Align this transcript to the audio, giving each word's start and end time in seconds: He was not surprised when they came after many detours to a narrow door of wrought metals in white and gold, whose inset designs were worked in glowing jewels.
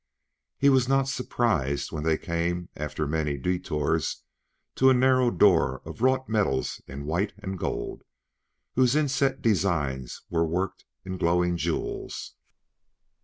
He 0.57 0.67
was 0.69 0.89
not 0.89 1.07
surprised 1.07 1.91
when 1.91 2.01
they 2.03 2.17
came 2.17 2.69
after 2.75 3.05
many 3.05 3.37
detours 3.37 4.23
to 4.77 4.89
a 4.89 4.95
narrow 4.95 5.29
door 5.29 5.83
of 5.85 6.01
wrought 6.01 6.27
metals 6.27 6.81
in 6.87 7.05
white 7.05 7.33
and 7.37 7.55
gold, 7.55 8.01
whose 8.73 8.95
inset 8.95 9.43
designs 9.43 10.23
were 10.27 10.43
worked 10.47 10.85
in 11.05 11.19
glowing 11.19 11.55
jewels. 11.55 12.33